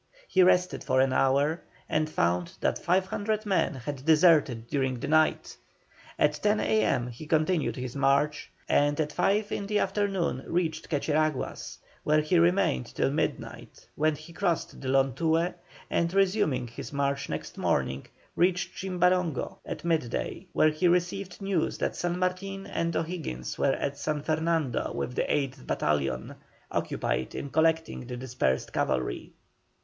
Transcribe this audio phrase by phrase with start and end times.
[0.27, 5.55] He rested for an hour, and found that 500 men had deserted during the night.
[6.17, 7.09] At 10 A.M.
[7.09, 12.87] he continued his march, and at five in the afternoon reached Quecheraguas, where he remained
[12.95, 15.53] till midnight, when he crossed the Lontué,
[15.87, 21.95] and, resuming his march next morning, reached Chimbarongo at midday, where he received news that
[21.95, 26.33] San Martin and O'Higgins were at San Fernando with the 8th battalion,
[26.71, 29.33] occupied in collecting the dispersed cavalry.